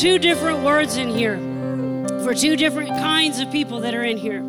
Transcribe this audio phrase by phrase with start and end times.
[0.00, 1.36] two different words in here
[2.24, 4.42] for two different kinds of people that are in here.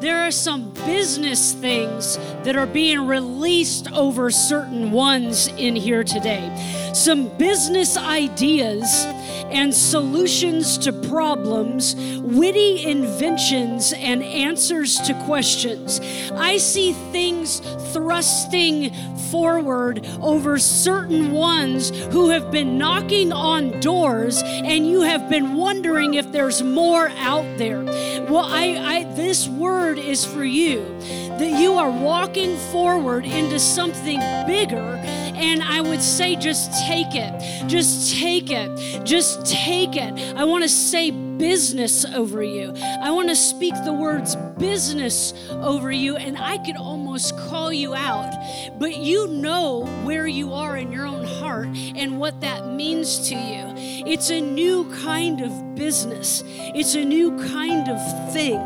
[0.00, 6.50] There are some business things that are being released over certain ones in here today.
[6.92, 9.06] Some business ideas
[9.50, 16.00] and solutions to problems, witty inventions and answers to questions.
[16.32, 17.60] I see things
[17.92, 18.92] thrusting
[19.30, 26.14] forward over certain ones who have been knocking on doors and you have been wondering
[26.14, 27.82] if there's more out there.
[27.82, 30.84] Well, I, I this word is for you
[31.38, 35.00] that you are walking forward into something bigger
[35.34, 37.68] and I would say just take it.
[37.68, 39.04] Just take it.
[39.04, 40.36] Just take it.
[40.36, 42.72] I want to say business over you.
[43.02, 47.94] I want to speak the words business over you, and I could almost call you
[47.94, 48.32] out.
[48.78, 53.34] But you know where you are in your own heart and what that means to
[53.34, 53.64] you.
[54.06, 58.60] It's a new kind of business, it's a new kind of thing.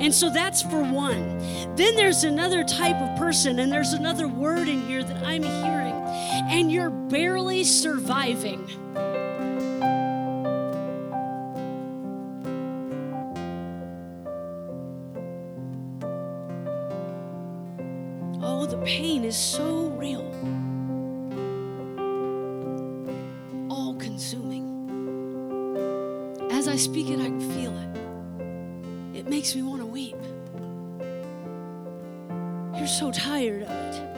[0.00, 1.38] And so that's for one.
[1.76, 5.87] Then there's another type of person, and there's another word in here that I'm hearing,
[6.48, 8.66] and you're barely surviving.
[18.42, 20.24] Oh, the pain is so real.
[23.70, 24.64] All consuming.
[26.50, 29.18] As I speak it, I can feel it.
[29.18, 30.16] It makes me want to weep.
[32.74, 34.17] You're so tired of it.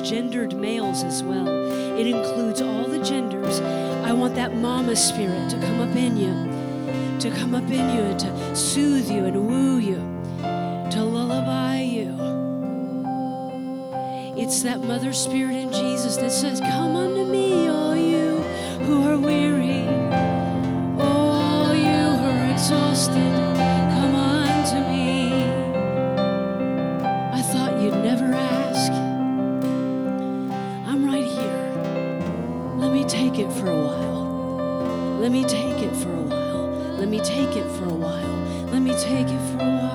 [0.00, 1.48] gendered males as well.
[1.98, 3.60] It includes all the genders.
[3.60, 8.02] I want that mama spirit to come up in you, to come up in you
[8.02, 9.96] and to soothe you and woo you,
[10.90, 12.08] to lullaby you.
[14.36, 17.87] It's that mother spirit in Jesus that says, Come unto me, all
[35.28, 36.68] Let me take it for a while.
[36.96, 38.66] Let me take it for a while.
[38.72, 39.87] Let me take it for a while.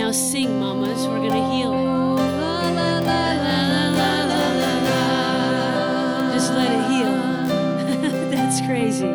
[0.00, 1.06] Now sing, mamas.
[1.06, 1.80] We're going to heal it.
[6.32, 7.12] Just let it heal.
[8.30, 9.12] That's crazy.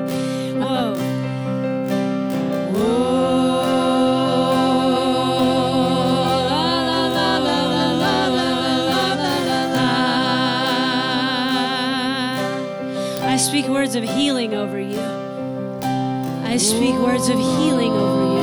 [0.60, 0.94] Whoa.
[13.24, 15.02] I speak words of healing over you.
[16.44, 18.35] I speak words of healing over you.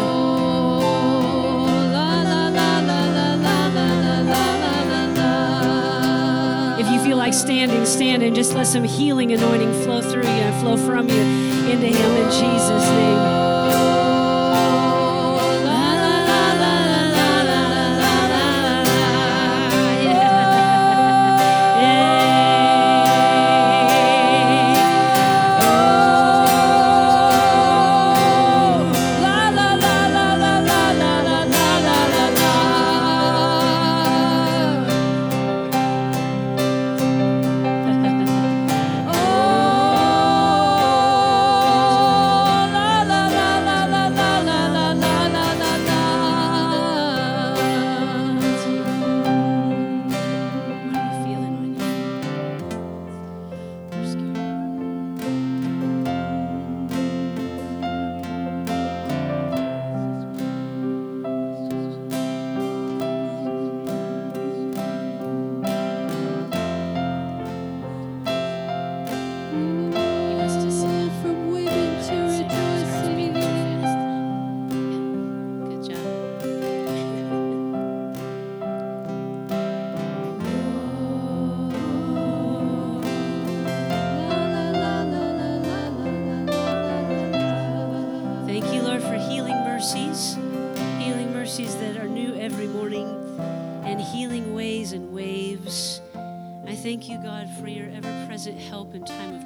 [7.33, 11.09] Like standing, stand and just let some healing anointing flow through you and flow from
[11.09, 11.23] you
[11.71, 13.42] into Him in Jesus' name.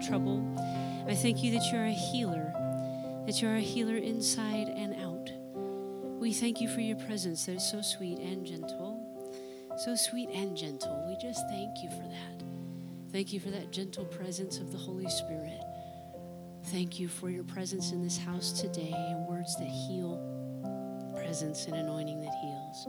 [0.06, 0.42] Trouble.
[1.08, 2.52] I thank you that you're a healer,
[3.26, 5.30] that you're a healer inside and out.
[6.20, 9.02] We thank you for your presence that is so sweet and gentle.
[9.84, 11.04] So sweet and gentle.
[11.08, 12.42] We just thank you for that.
[13.12, 15.60] Thank you for that gentle presence of the Holy Spirit.
[16.66, 21.76] Thank you for your presence in this house today and words that heal, presence and
[21.76, 22.88] anointing that heals.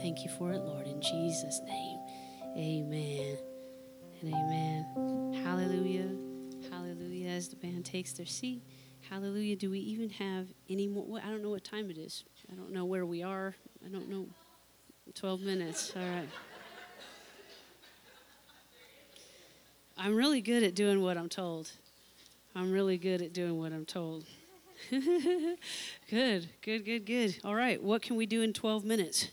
[0.00, 1.98] Thank you for it, Lord, in Jesus' name.
[2.56, 3.49] Amen
[4.22, 5.42] and amen.
[5.44, 6.10] Hallelujah.
[6.70, 7.30] Hallelujah.
[7.30, 8.62] As the band takes their seat,
[9.08, 9.56] hallelujah.
[9.56, 11.20] Do we even have any more?
[11.24, 12.24] I don't know what time it is.
[12.50, 13.54] I don't know where we are.
[13.84, 14.26] I don't know.
[15.14, 15.92] 12 minutes.
[15.96, 16.28] All right.
[19.96, 21.70] I'm really good at doing what I'm told.
[22.54, 24.24] I'm really good at doing what I'm told.
[24.90, 27.36] good, good, good, good.
[27.44, 29.30] All right, what can we do in 12 minutes?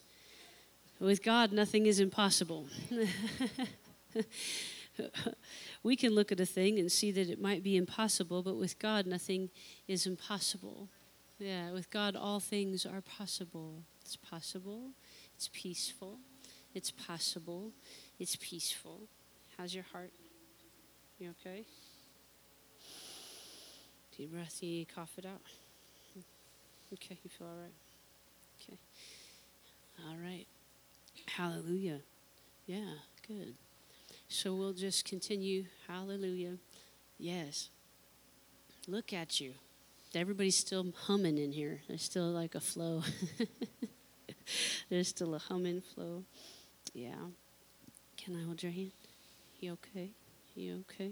[1.00, 2.68] With God, nothing is impossible.
[5.84, 8.80] we can look at a thing and see that it might be impossible, but with
[8.80, 9.50] God, nothing
[9.88, 10.90] is impossible.
[11.40, 13.84] Yeah, with God, all things are possible.
[14.02, 14.92] It's possible,
[15.36, 16.18] it's peaceful,
[16.74, 17.72] it's possible,
[18.20, 19.02] it's peaceful.
[19.58, 20.12] How's your heart?
[21.20, 21.66] You okay?
[24.18, 25.42] Deep breath, you cough it out.
[26.94, 27.74] Okay, you feel all right?
[28.62, 28.78] Okay.
[30.08, 30.46] All right.
[31.26, 32.00] Hallelujah.
[32.66, 32.94] Yeah,
[33.28, 33.56] good.
[34.30, 35.66] So we'll just continue.
[35.88, 36.58] Hallelujah.
[37.18, 37.70] Yes.
[38.88, 39.54] Look at you.
[40.14, 41.82] Everybody's still humming in here.
[41.88, 43.04] There's still like a flow.
[44.90, 46.24] There's still a humming flow.
[46.94, 47.28] Yeah.
[48.18, 48.92] Can I hold your hand?
[49.60, 50.10] You okay?
[50.56, 51.12] You okay?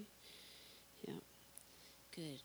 [1.08, 1.16] Yeah.
[2.16, 2.42] Good.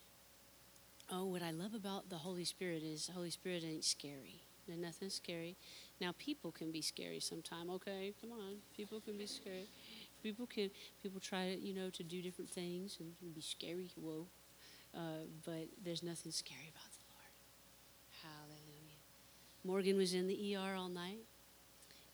[1.11, 4.41] Oh, what I love about the Holy Spirit is the Holy Spirit ain't scary.
[4.67, 5.55] There's nothing scary.
[5.99, 8.13] Now people can be scary sometime, okay?
[8.21, 8.55] Come on.
[8.75, 9.67] People can be scary.
[10.21, 10.69] People can
[11.01, 14.27] people try you know, to do different things and it can be scary, whoa.
[14.93, 17.31] Uh, but there's nothing scary about the Lord.
[18.23, 18.99] Hallelujah.
[19.63, 21.23] Morgan was in the ER all night.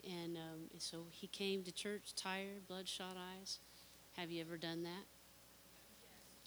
[0.04, 3.60] And, um, and so he came to church tired, bloodshot eyes.
[4.16, 5.06] Have you ever done that?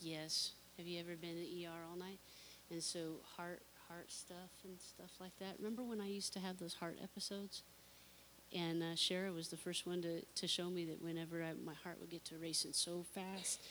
[0.00, 0.52] Yes.
[0.78, 2.18] Have you ever been in the ER all night?
[2.70, 5.56] And so heart heart stuff and stuff like that.
[5.58, 7.62] Remember when I used to have those heart episodes?
[8.56, 11.74] And uh, Shara was the first one to, to show me that whenever I, my
[11.84, 13.62] heart would get to racing so fast,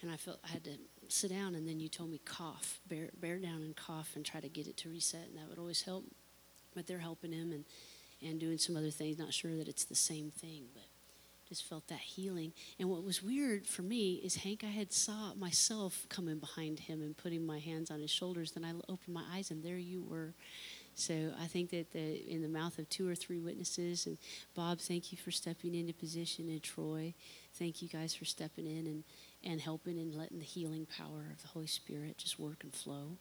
[0.00, 0.78] and I felt I had to
[1.08, 4.40] sit down, and then you told me cough, bear, bear down and cough, and try
[4.40, 6.04] to get it to reset, and that would always help.
[6.74, 7.64] But they're helping him and,
[8.22, 9.18] and doing some other things.
[9.18, 10.84] Not sure that it's the same thing, but
[11.48, 12.52] just felt that healing.
[12.78, 17.00] And what was weird for me is Hank, I had saw myself coming behind him
[17.00, 18.52] and putting my hands on his shoulders.
[18.52, 20.34] Then I opened my eyes, and there you were,
[20.98, 24.18] So I think that the, in the mouth of two or three witnesses, and
[24.56, 27.14] Bob, thank you for stepping into position, and Troy,
[27.54, 29.04] thank you guys for stepping in and,
[29.44, 33.16] and helping and letting the healing power of the Holy Spirit just work and flow.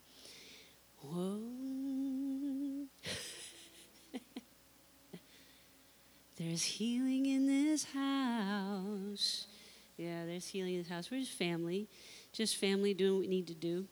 [1.02, 1.40] Whoa.
[6.40, 9.46] there's healing in this house.
[9.98, 11.12] Yeah, there's healing in this house.
[11.12, 11.88] We're just family,
[12.34, 13.86] just family doing what we need to do,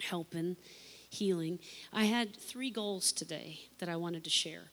[0.00, 0.56] helping,
[1.08, 1.58] healing.
[1.92, 4.70] I had three goals today that I wanted to share.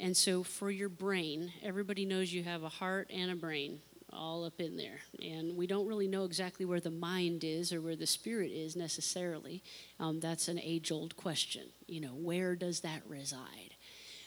[0.00, 3.80] And so for your brain, everybody knows you have a heart and a brain
[4.12, 5.00] all up in there.
[5.22, 8.76] And we don't really know exactly where the mind is or where the spirit is
[8.76, 9.62] necessarily.
[9.98, 11.64] Um, that's an age old question.
[11.86, 13.73] You know, where does that reside?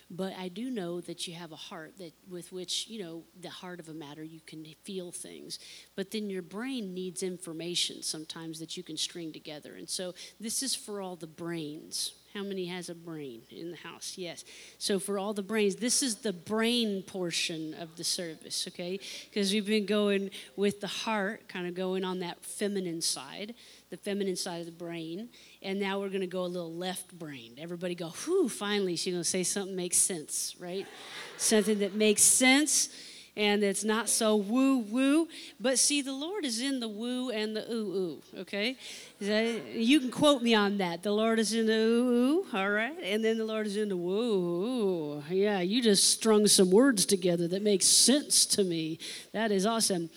[0.10, 3.50] But I do know that you have a heart that with which, you know, the
[3.50, 5.60] heart of a matter, you can feel things.
[5.96, 9.76] But then your brain needs information sometimes that you can string together.
[9.76, 13.78] And so this is for all the brains, how many has a brain in the
[13.78, 14.14] house?
[14.16, 14.46] Yes.
[14.78, 19.00] So, for all the brains, this is the brain portion of the service, okay?
[19.26, 23.56] Because we've been going with the heart, kind of going on that feminine side,
[23.90, 25.30] the feminine side of the brain.
[25.62, 27.60] And now we're going to go a little left brained.
[27.60, 30.86] Everybody go, whew, finally, she's going to say something makes sense, right?
[31.38, 32.90] something that makes sense
[33.38, 35.28] and it's not so woo woo.
[35.60, 37.94] But see, the Lord is in the woo and the ooh
[38.36, 38.76] ooh, okay?
[39.20, 41.04] You can quote me on that.
[41.04, 42.98] The Lord is in the ooh ooh, all right?
[43.04, 45.24] And then the Lord is in the woo.
[45.30, 48.98] Yeah, you just strung some words together that makes sense to me.
[49.34, 50.10] That is awesome.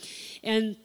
[0.43, 0.77] And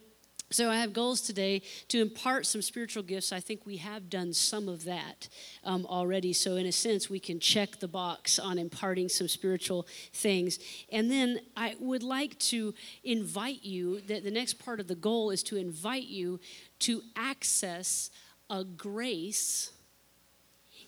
[0.50, 3.32] so I have goals today to impart some spiritual gifts.
[3.32, 5.28] I think we have done some of that
[5.64, 6.32] um, already.
[6.32, 10.60] So in a sense, we can check the box on imparting some spiritual things.
[10.92, 14.00] And then I would like to invite you.
[14.02, 16.38] That the next part of the goal is to invite you
[16.80, 18.10] to access
[18.48, 19.72] a grace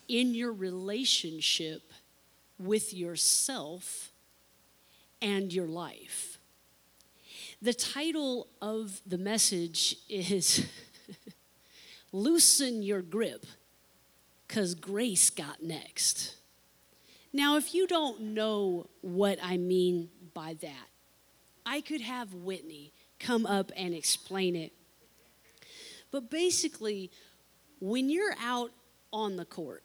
[0.06, 1.92] in your relationship
[2.58, 4.12] with yourself
[5.20, 6.37] and your life.
[7.60, 10.64] The title of the message is
[12.12, 13.46] Loosen Your Grip,
[14.46, 16.36] because grace got next.
[17.32, 20.86] Now, if you don't know what I mean by that,
[21.66, 24.72] I could have Whitney come up and explain it.
[26.12, 27.10] But basically,
[27.80, 28.70] when you're out
[29.12, 29.82] on the court,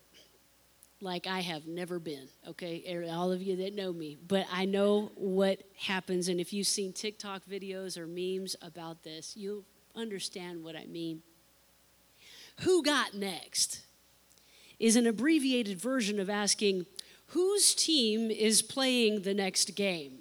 [1.03, 2.83] like I have never been, okay?
[2.89, 6.29] Er, all of you that know me, but I know what happens.
[6.29, 11.21] And if you've seen TikTok videos or memes about this, you'll understand what I mean.
[12.61, 13.81] Who got next
[14.79, 16.85] is an abbreviated version of asking,
[17.27, 20.19] whose team is playing the next game?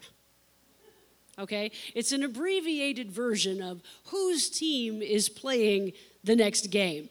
[1.39, 1.71] Okay?
[1.95, 5.93] It's an abbreviated version of whose team is playing
[6.25, 7.09] the next game.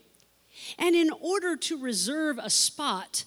[0.78, 3.24] And in order to reserve a spot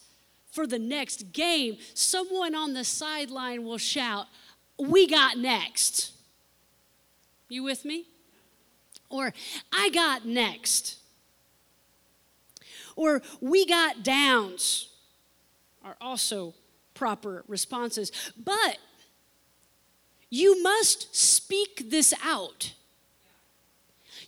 [0.54, 4.26] for the next game, someone on the sideline will shout,
[4.78, 6.12] We got next.
[7.48, 8.06] You with me?
[9.10, 9.34] Or,
[9.72, 10.96] I got next.
[12.94, 14.88] Or, we got downs
[15.84, 16.54] are also
[16.94, 18.12] proper responses.
[18.36, 18.78] But
[20.30, 22.74] you must speak this out.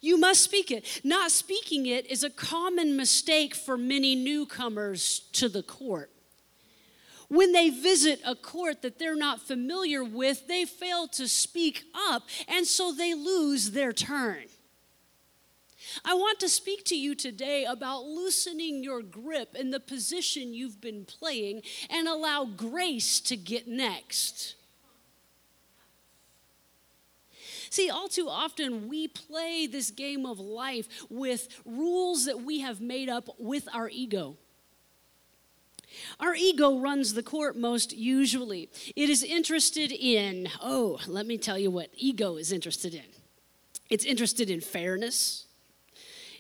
[0.01, 1.01] You must speak it.
[1.05, 6.11] Not speaking it is a common mistake for many newcomers to the court.
[7.29, 12.23] When they visit a court that they're not familiar with, they fail to speak up,
[12.47, 14.45] and so they lose their turn.
[16.05, 20.81] I want to speak to you today about loosening your grip in the position you've
[20.81, 24.57] been playing and allow grace to get next.
[27.71, 32.81] See, all too often we play this game of life with rules that we have
[32.81, 34.37] made up with our ego.
[36.21, 38.69] Our ego runs the court most usually.
[38.95, 43.05] It is interested in, oh, let me tell you what ego is interested in.
[43.89, 45.47] It's interested in fairness,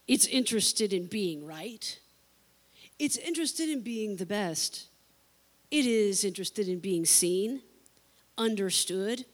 [0.09, 1.99] it's interested in being right,
[2.99, 4.89] it's interested in being the best,
[5.71, 7.63] it is interested in being seen,
[8.37, 9.27] understood,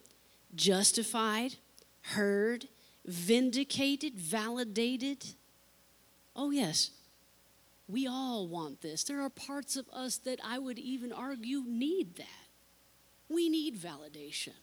[0.54, 1.56] justified,
[2.02, 2.68] heard,
[3.06, 5.24] vindicated, validated.
[6.36, 6.90] Oh, yes,
[7.92, 9.04] we all want this.
[9.04, 12.48] There are parts of us that I would even argue need that.
[13.28, 14.54] We need validation,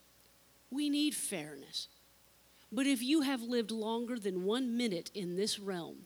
[0.72, 1.88] we need fairness.
[2.72, 6.06] But if you have lived longer than one minute in this realm,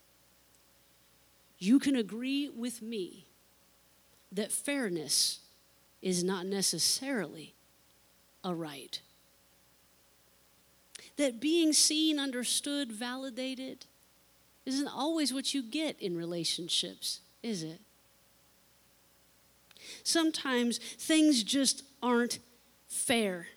[1.59, 3.25] you can agree with me
[4.31, 5.39] that fairness
[6.01, 7.53] is not necessarily
[8.43, 9.01] a right.
[11.17, 13.85] That being seen, understood, validated,
[14.65, 17.79] isn't always what you get in relationships, is it?
[20.03, 22.39] Sometimes things just aren't
[22.87, 23.47] fair.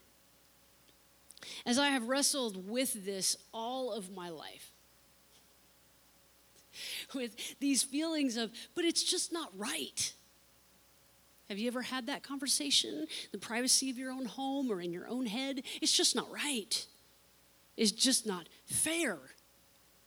[1.64, 4.70] As I have wrestled with this all of my life,
[7.14, 10.12] with these feelings of, but it's just not right.
[11.48, 13.06] Have you ever had that conversation?
[13.30, 15.62] The privacy of your own home or in your own head?
[15.80, 16.86] It's just not right.
[17.76, 19.18] It's just not fair.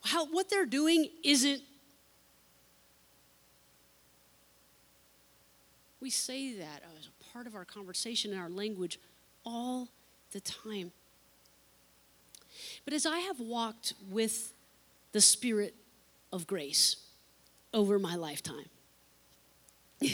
[0.04, 1.62] How, what they're doing isn't.
[6.02, 9.00] We say that as a part of our conversation and our language
[9.46, 9.90] all
[10.32, 10.92] the time.
[12.86, 14.54] But as I have walked with
[15.12, 15.76] the Spirit
[16.32, 16.96] of grace
[17.74, 18.70] over my lifetime,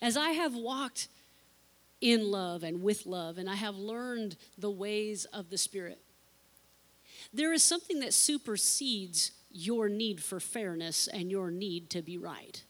[0.00, 1.08] as I have walked
[2.00, 5.98] in love and with love, and I have learned the ways of the Spirit,
[7.32, 12.62] there is something that supersedes your need for fairness and your need to be right.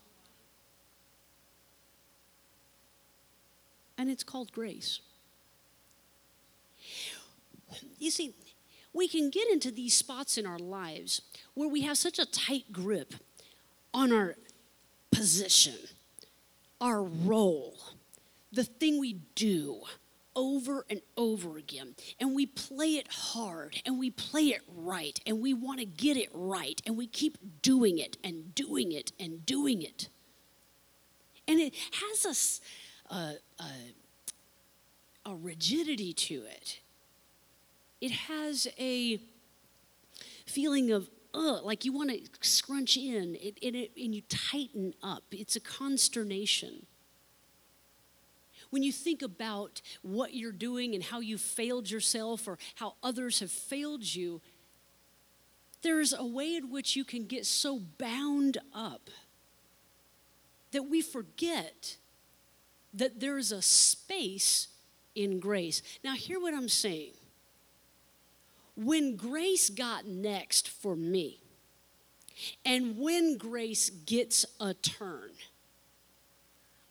[3.99, 5.01] And it's called grace.
[7.99, 8.35] You see,
[8.93, 11.23] we can get into these spots in our lives
[11.55, 13.15] where we have such a tight grip
[13.93, 14.37] on our
[15.11, 15.75] position,
[16.81, 17.77] our role,
[18.53, 19.83] the thing we do
[20.37, 21.97] over and over again.
[22.21, 26.16] And we play it hard and we play it right and we want to get
[26.16, 30.09] it right and we keep doing it and doing it and doing it.
[31.49, 32.61] And it has
[33.11, 33.71] a, a, a,
[35.31, 36.81] a rigidity to it
[38.00, 39.19] it has a
[40.47, 44.95] feeling of uh, like you want to scrunch in it, it, it, and you tighten
[45.02, 45.25] up.
[45.31, 46.87] It's a consternation.
[48.77, 53.41] When you think about what you're doing and how you failed yourself or how others
[53.41, 54.43] have failed you,
[55.81, 59.09] there's a way in which you can get so bound up
[60.73, 61.97] that we forget
[62.93, 64.69] that there's a space
[65.15, 65.81] in grace.
[66.05, 67.12] Now, hear what I'm saying
[68.75, 71.41] when grace got next for me,
[72.62, 75.31] and when grace gets a turn,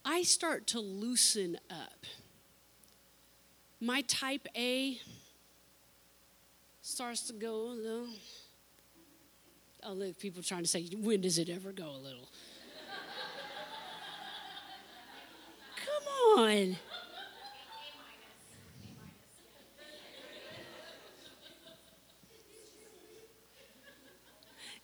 [0.06, 2.06] I start to loosen up.
[3.82, 5.00] My type A
[6.84, 8.08] starts to go a little.
[9.84, 12.30] Oh, look, people trying to say, when does it ever go a little?
[15.76, 16.76] Come on.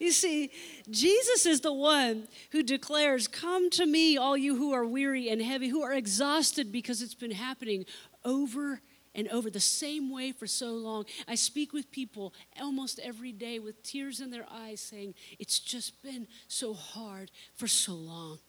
[0.02, 0.50] You see,
[0.90, 5.40] Jesus is the one who declares, Come to me, all you who are weary and
[5.40, 7.86] heavy, who are exhausted because it's been happening
[8.26, 8.82] over
[9.14, 11.06] and over the same way for so long.
[11.28, 16.02] I speak with people almost every day with tears in their eyes saying, It's just
[16.02, 18.40] been so hard for so long.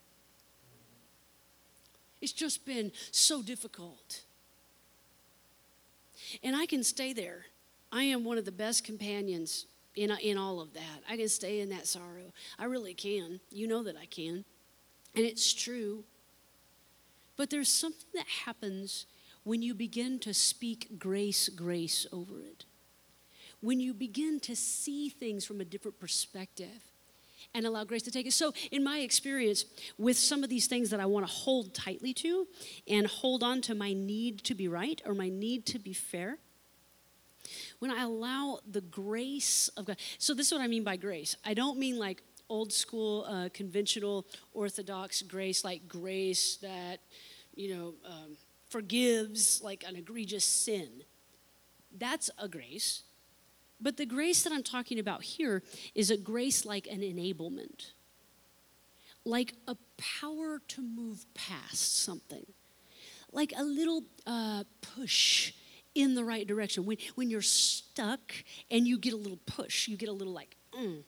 [2.22, 4.22] It's just been so difficult.
[6.42, 7.44] And I can stay there.
[7.92, 11.02] I am one of the best companions in, in all of that.
[11.08, 12.32] I can stay in that sorrow.
[12.58, 13.40] I really can.
[13.50, 14.44] You know that I can.
[15.14, 16.04] And it's true.
[17.36, 19.06] But there's something that happens
[19.44, 22.64] when you begin to speak grace, grace over it.
[23.60, 26.92] When you begin to see things from a different perspective
[27.54, 28.32] and allow grace to take it.
[28.32, 29.64] So, in my experience,
[29.98, 32.46] with some of these things that I want to hold tightly to
[32.88, 36.38] and hold on to my need to be right or my need to be fair,
[37.78, 39.96] when I allow the grace of God.
[40.18, 41.36] So, this is what I mean by grace.
[41.44, 47.00] I don't mean like old school, uh, conventional, orthodox grace, like grace that,
[47.54, 48.36] you know, um,
[48.68, 50.88] forgives like an egregious sin.
[51.96, 53.02] That's a grace.
[53.80, 55.62] But the grace that I'm talking about here
[55.94, 57.92] is a grace like an enablement,
[59.24, 59.76] like a
[60.20, 62.46] power to move past something,
[63.32, 65.52] like a little uh, push
[65.94, 66.84] in the right direction.
[66.86, 68.32] When, when you're stuck
[68.70, 71.02] and you get a little push, you get a little like, mm.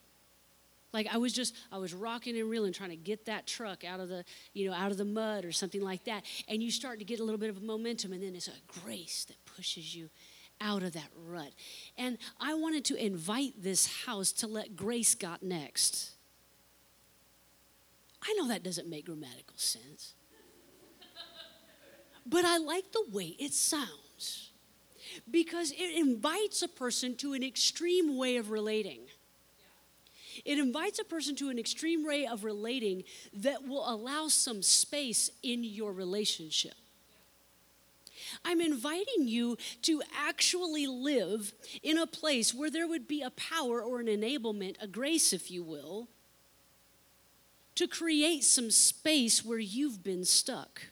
[0.92, 3.98] Like I was just, I was rocking and reeling trying to get that truck out
[3.98, 6.24] of the, you know, out of the mud or something like that.
[6.46, 9.24] And you start to get a little bit of momentum and then it's a grace
[9.24, 10.08] that pushes you
[10.60, 11.50] out of that rut.
[11.98, 16.12] And I wanted to invite this house to let grace got next.
[18.22, 20.14] I know that doesn't make grammatical sense.
[22.26, 24.52] But I like the way it sounds
[25.30, 29.00] because it invites a person to an extreme way of relating.
[30.44, 35.30] It invites a person to an extreme way of relating that will allow some space
[35.42, 36.74] in your relationship.
[38.44, 43.82] I'm inviting you to actually live in a place where there would be a power
[43.82, 46.08] or an enablement, a grace, if you will,
[47.74, 50.82] to create some space where you've been stuck.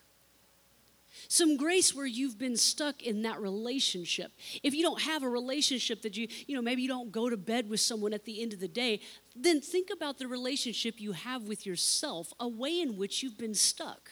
[1.33, 4.33] Some grace where you've been stuck in that relationship.
[4.63, 7.39] If you don't have a relationship that you, you know, maybe you don't go to
[7.39, 9.01] bed with someone at the end of the day,
[9.35, 13.55] then think about the relationship you have with yourself, a way in which you've been
[13.55, 14.11] stuck.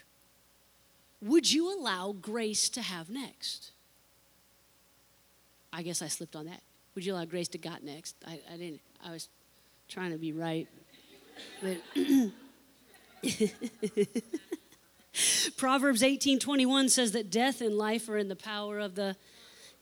[1.20, 3.72] Would you allow grace to have next?
[5.74, 6.62] I guess I slipped on that.
[6.94, 8.16] Would you allow grace to got next?
[8.26, 8.80] I, I didn't.
[9.04, 9.28] I was
[9.90, 10.66] trying to be right.
[11.60, 11.76] But
[15.56, 19.16] Proverbs 18:21 says that death and life are in the power of the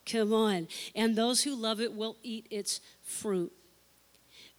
[0.04, 3.52] come on, and those who love it will eat its fruit.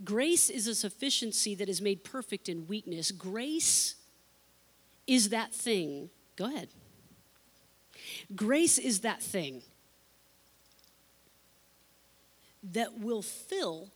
[0.03, 3.11] Grace is a sufficiency that is made perfect in weakness.
[3.11, 3.95] Grace
[5.07, 6.09] is that thing.
[6.35, 6.69] Go ahead.
[8.35, 9.61] Grace is that thing
[12.63, 13.89] that will fill.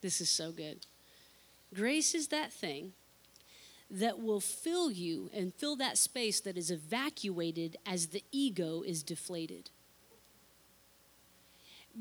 [0.00, 0.86] This is so good.
[1.72, 2.92] Grace is that thing
[3.92, 9.02] that will fill you and fill that space that is evacuated as the ego is
[9.02, 9.68] deflated.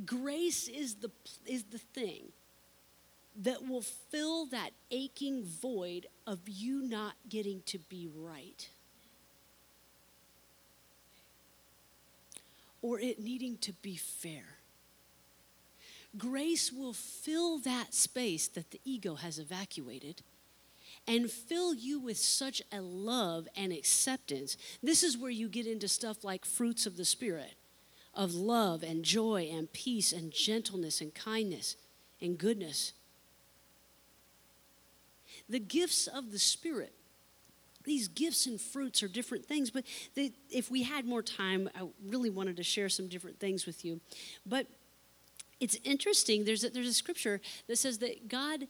[0.05, 1.11] Grace is the,
[1.45, 2.31] is the thing
[3.35, 8.69] that will fill that aching void of you not getting to be right.
[12.81, 14.57] Or it needing to be fair.
[16.17, 20.21] Grace will fill that space that the ego has evacuated
[21.07, 24.57] and fill you with such a love and acceptance.
[24.81, 27.55] This is where you get into stuff like fruits of the Spirit
[28.13, 31.77] of love and joy and peace and gentleness and kindness
[32.21, 32.93] and goodness.
[35.49, 36.93] The gifts of the Spirit.
[37.83, 41.87] These gifts and fruits are different things, but they, if we had more time, I
[42.05, 44.01] really wanted to share some different things with you.
[44.45, 44.67] But
[45.59, 46.45] it's interesting.
[46.45, 48.67] There's a, there's a scripture that says that God,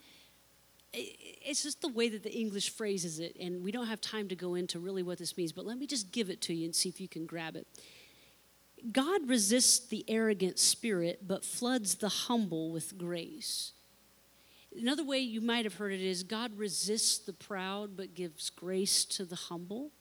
[0.94, 4.36] it's just the way that the English phrases it, and we don't have time to
[4.36, 6.76] go into really what this means, but let me just give it to you and
[6.76, 7.68] see if you can grab it.
[8.92, 13.74] God resists the arrogant spirit, but floods the humble with grace.
[14.78, 19.06] Another way you might have heard it is God resists the proud, but gives grace
[19.06, 19.92] to the humble.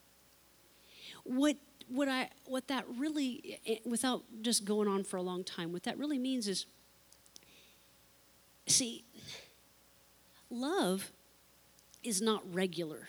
[1.25, 1.57] What
[1.89, 5.83] what I what that really eh, without just going on for a long time, what
[5.83, 6.67] that really means is
[8.71, 9.05] See,
[10.51, 11.13] love
[12.03, 13.09] is not regular.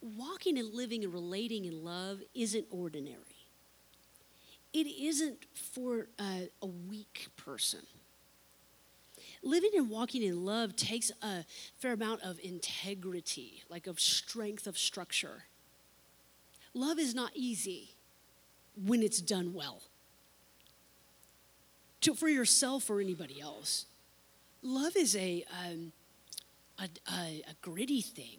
[0.00, 3.46] Walking and living and relating in love isn't ordinary.
[4.72, 7.80] It isn't for a, a weak person.
[9.44, 11.44] Living and walking in love takes a
[11.78, 15.44] fair amount of integrity, like of strength of structure.
[16.74, 17.94] Love is not easy
[18.74, 19.82] when it's done well
[22.02, 23.86] to, for yourself or anybody else.
[24.62, 25.92] Love is a, um,
[26.78, 28.38] a, a, a, gritty thing.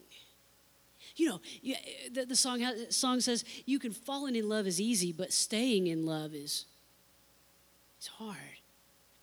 [1.15, 1.75] You know, you,
[2.11, 6.05] the, the song, song says, you can fall in love is easy, but staying in
[6.05, 6.65] love is
[7.97, 8.37] it's hard.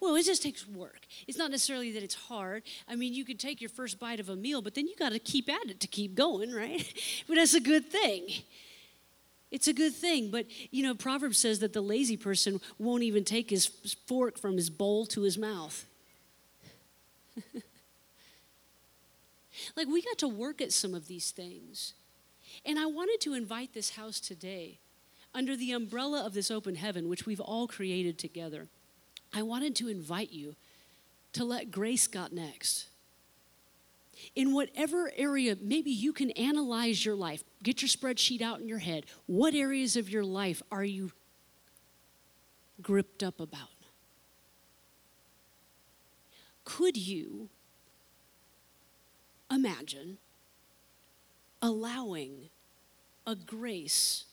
[0.01, 1.01] Well, it just takes work.
[1.27, 2.63] It's not necessarily that it's hard.
[2.89, 5.13] I mean, you could take your first bite of a meal, but then you got
[5.13, 6.91] to keep at it to keep going, right?
[7.29, 8.29] but that's a good thing.
[9.51, 13.25] It's a good thing, but you know, Proverbs says that the lazy person won't even
[13.25, 13.67] take his
[14.07, 15.87] fork from his bowl to his mouth.
[19.77, 21.95] like, we got to work at some of these things.
[22.65, 24.79] And I wanted to invite this house today,
[25.35, 28.69] under the umbrella of this open heaven, which we've all created together.
[29.33, 30.57] I wanted to invite you
[31.33, 32.90] to let grace got next
[34.35, 37.43] in whatever area, maybe you can analyze your life.
[37.63, 39.07] Get your spreadsheet out in your head.
[39.27, 41.13] What areas of your life are you
[42.83, 43.69] gripped up about?
[46.65, 47.49] Could you
[49.51, 50.19] imagine
[51.61, 52.49] allowing
[53.27, 54.25] a grace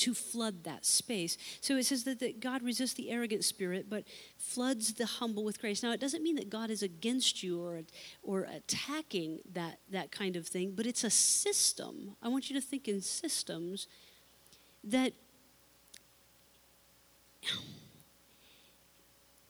[0.00, 1.36] to flood that space.
[1.60, 4.04] So it says that, that God resists the arrogant spirit, but
[4.38, 5.82] floods the humble with grace.
[5.82, 7.82] Now, it doesn't mean that God is against you or,
[8.22, 12.16] or attacking that, that kind of thing, but it's a system.
[12.22, 13.86] I want you to think in systems
[14.82, 15.12] that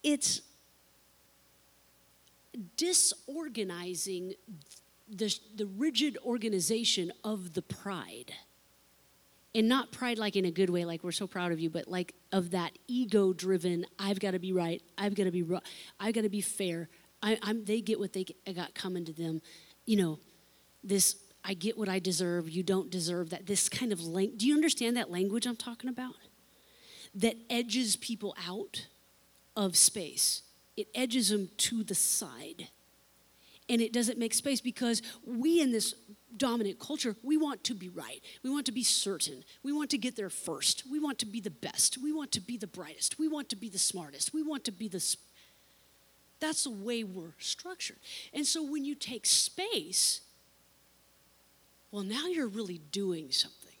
[0.03, 0.41] it's
[2.75, 4.33] disorganizing
[5.09, 8.33] the, the rigid organization of the pride
[9.53, 11.87] and not pride like in a good way like we're so proud of you but
[11.87, 15.63] like of that ego driven i've got to be right i've got to be right
[15.99, 16.87] i've got to be fair
[17.23, 19.41] I, am they get what they got coming to them.
[19.85, 20.19] You know
[20.83, 24.47] this i get what i deserve you don't deserve that this kind of lang- do
[24.47, 26.15] you understand that language i'm talking about?
[27.13, 28.87] That edges people out
[29.55, 30.43] of space.
[30.77, 32.69] It edges them to the side.
[33.71, 35.95] And it doesn't make space because we in this
[36.35, 38.21] dominant culture, we want to be right.
[38.43, 39.45] We want to be certain.
[39.63, 40.83] We want to get there first.
[40.91, 41.97] We want to be the best.
[41.97, 43.17] We want to be the brightest.
[43.17, 44.33] We want to be the smartest.
[44.33, 44.99] We want to be the.
[44.99, 45.23] Sp-
[46.41, 47.97] That's the way we're structured.
[48.33, 50.19] And so when you take space,
[51.91, 53.77] well, now you're really doing something.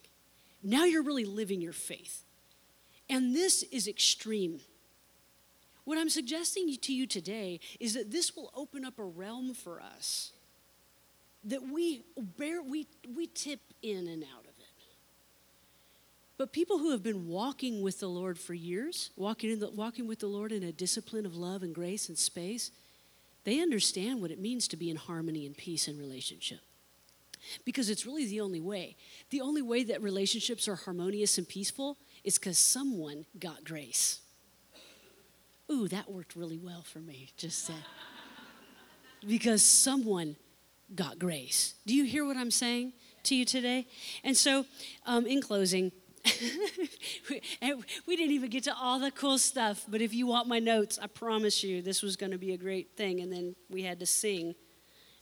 [0.63, 2.23] Now you're really living your faith.
[3.09, 4.61] And this is extreme.
[5.83, 9.81] What I'm suggesting to you today is that this will open up a realm for
[9.81, 10.31] us
[11.43, 12.03] that we
[12.37, 14.67] bear, we, we tip in and out of it.
[16.37, 20.07] But people who have been walking with the Lord for years, walking, in the, walking
[20.07, 22.71] with the Lord in a discipline of love and grace and space,
[23.43, 26.59] they understand what it means to be in harmony and peace in relationship
[27.65, 28.95] because it's really the only way.
[29.31, 34.20] The only way that relationships are harmonious and peaceful is because someone got grace.
[35.71, 37.83] Ooh, that worked really well for me, just said.
[39.27, 40.35] because someone
[40.93, 41.75] got grace.
[41.85, 42.91] Do you hear what I'm saying
[43.23, 43.87] to you today?
[44.23, 44.65] And so,
[45.05, 45.93] um, in closing,
[48.05, 50.99] we didn't even get to all the cool stuff, but if you want my notes,
[51.01, 53.21] I promise you this was going to be a great thing.
[53.21, 54.55] And then we had to sing.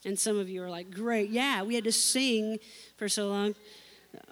[0.03, 2.57] And some of you are like, great, yeah, we had to sing
[2.97, 3.53] for so long.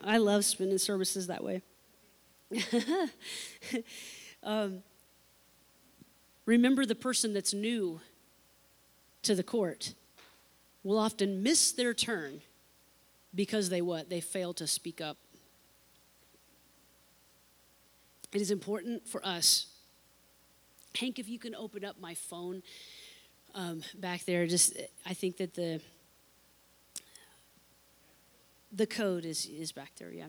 [0.03, 1.61] I love spending services that way.
[4.43, 4.81] um,
[6.47, 8.01] remember the person that's new
[9.21, 9.93] to the court
[10.83, 12.41] will often miss their turn
[13.35, 14.09] because they what?
[14.09, 15.17] They fail to speak up.
[18.33, 19.67] It is important for us.
[20.99, 22.63] Hank, if you can open up my phone
[23.57, 24.47] um, back there.
[24.47, 25.81] Just I think that the
[28.71, 30.11] the code is is back there.
[30.11, 30.27] Yeah,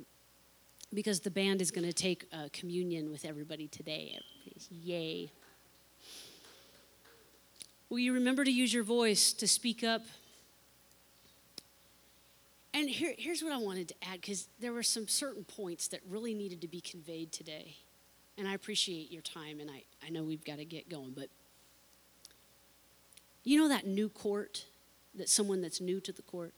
[0.93, 4.19] because the band is going to take uh, communion with everybody today.
[4.71, 5.31] Yay!
[7.91, 10.03] Will you remember to use your voice to speak up?
[12.75, 16.01] And here, here's what I wanted to add because there were some certain points that
[16.09, 17.77] really needed to be conveyed today.
[18.37, 21.29] And I appreciate your time, and I, I know we've got to get going, but
[23.43, 24.67] you know that new court,
[25.15, 26.53] that someone that's new to the court,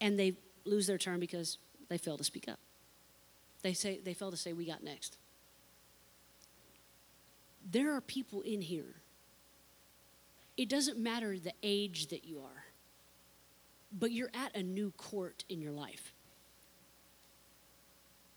[0.00, 2.58] and they lose their turn because they fail to speak up.
[3.62, 5.16] They say they fail to say we got next.
[7.70, 9.01] There are people in here.
[10.56, 12.64] It doesn't matter the age that you are,
[13.96, 16.12] but you're at a new court in your life.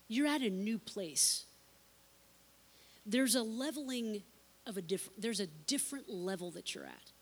[0.08, 1.44] You're at a new place.
[3.04, 4.22] There's a leveling
[4.66, 7.12] of a different there's a different level that you're at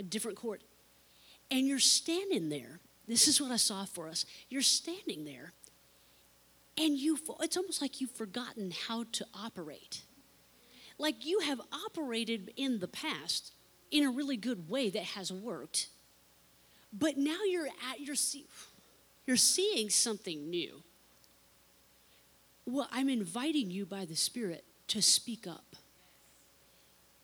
[0.00, 0.62] a different court.
[1.50, 2.80] And you're standing there.
[3.06, 4.26] This is what I saw for us.
[4.50, 5.52] You're standing there,
[6.76, 10.02] and you it's almost like you've forgotten how to operate.
[10.98, 13.52] Like you have operated in the past
[13.90, 15.88] in a really good way that has worked.
[16.92, 18.46] But now you're at you're see,
[19.26, 20.82] you're seeing something new.
[22.66, 25.76] Well, I'm inviting you by the Spirit to speak up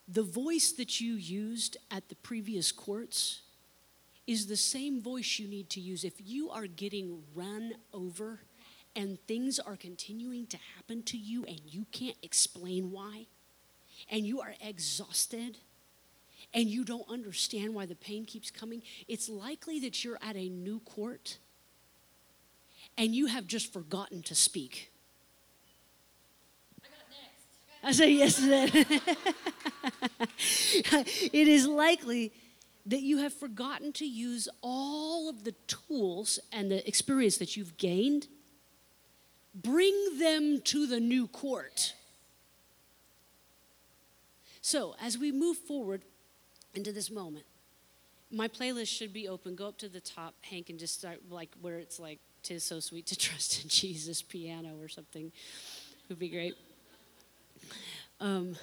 [0.09, 3.41] the voice that you used at the previous courts
[4.27, 8.41] is the same voice you need to use if you are getting run over
[8.97, 13.27] and things are continuing to happen to you and you can't explain why
[14.11, 15.59] and you are exhausted
[16.55, 20.49] and you don't understand why the pain keeps coming it's likely that you're at a
[20.49, 21.39] new court
[22.97, 24.91] and you have just forgotten to speak
[27.85, 28.75] I say yes to that.
[31.33, 32.33] it is likely
[32.87, 37.77] that you have forgotten to use all of the tools and the experience that you've
[37.77, 38.29] gained.
[39.55, 41.93] Bring them to the new court.
[44.63, 46.03] So, as we move forward
[46.75, 47.45] into this moment,
[48.31, 49.55] my playlist should be open.
[49.55, 52.79] Go up to the top, Hank, and just start like where it's like, Tis so
[52.79, 55.33] sweet to trust in Jesus piano or something.
[56.09, 56.55] Would be great.
[58.21, 58.57] Um,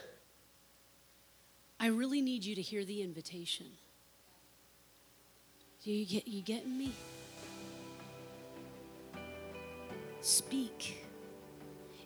[1.79, 3.65] I really need you to hear the invitation.
[5.83, 6.93] Do you get you getting me?
[10.21, 11.07] Speak.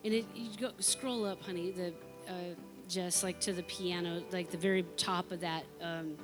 [0.06, 1.88] And it you go scroll up, honey, the
[2.30, 2.56] uh,
[2.88, 5.63] just like to the piano, like the very top of that.
[5.82, 6.17] Um,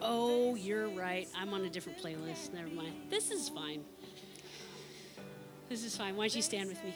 [0.00, 1.28] oh, you're right.
[1.36, 2.52] I'm on a different playlist.
[2.52, 2.94] Never mind.
[3.10, 3.84] This is fine.
[5.68, 6.16] This is fine.
[6.16, 6.94] Why don't you stand with me?